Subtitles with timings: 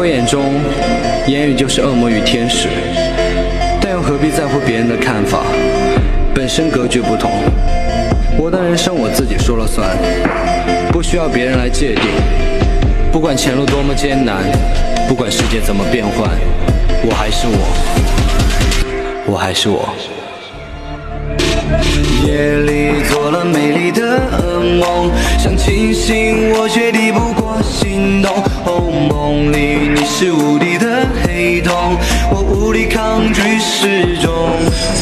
[0.00, 0.54] 我眼中，
[1.26, 2.68] 言语就是恶魔与天使，
[3.82, 5.42] 但又何必在乎别人的看法？
[6.34, 7.30] 本身格局不同，
[8.38, 9.90] 我的人生我自己说了算，
[10.90, 12.04] 不需要别人来界定。
[13.12, 14.36] 不管前路多么艰难，
[15.06, 16.30] 不管世界怎么变幻，
[17.02, 17.60] 我还是我，
[19.26, 19.86] 我还是我。
[22.26, 28.32] 夜里做了美丽的噩梦，想清醒我却抵不过心动。
[29.08, 31.96] 梦里你是无敌的黑洞，
[32.30, 34.30] 我无力抗拒失重。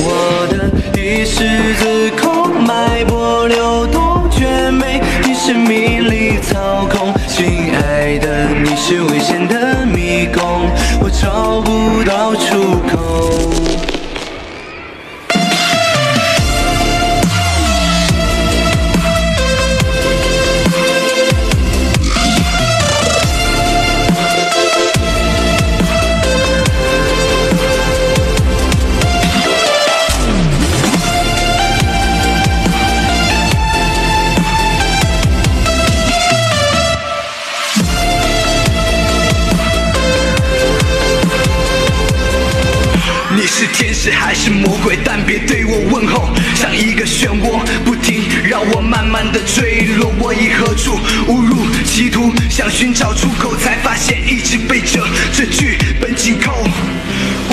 [0.00, 1.44] 我的意识
[1.74, 7.12] 自控，脉搏流动，却没你是迷离操控。
[7.26, 10.68] 亲爱的，你是危险的迷宫，
[11.00, 13.87] 我找不到出口。
[43.78, 44.98] 天使还是魔鬼？
[45.04, 50.12] 但别对我问候，像一个漩涡，不停让我慢慢的坠落。
[50.18, 50.98] 我已何处
[51.28, 56.52] 误入歧途，想寻找出口，才发现一直被这这剧本紧扣。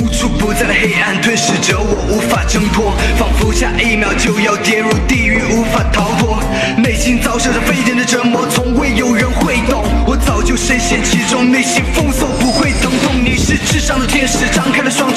[0.01, 6.43] 无处不在的黑暗吞噬着我，无法挣脱，仿佛下一秒就要跌入地狱，无法逃脱。
[6.75, 9.85] 内心遭受着非人的折磨，从未有人会懂。
[10.07, 13.13] 我早就深陷其中，内心封锁不会疼痛。
[13.23, 15.13] 你是至上的天使，张开了双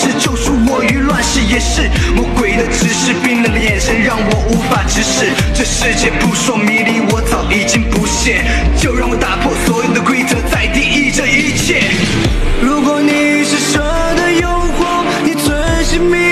[4.08, 8.42] 让我无法直视这世界扑朔迷离我早已经不屑。
[8.80, 11.82] 就让我打破所有的规则在定义这一切。
[12.62, 13.78] 如果你是蛇
[14.16, 16.27] 的诱惑你存心迷